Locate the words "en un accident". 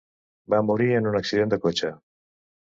1.01-1.53